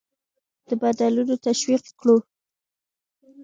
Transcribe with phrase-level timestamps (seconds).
[0.67, 2.17] د بدلونونه تشویق کړو.